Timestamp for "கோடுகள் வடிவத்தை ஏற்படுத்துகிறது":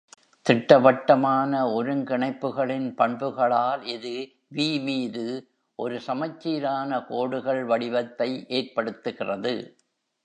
7.07-9.55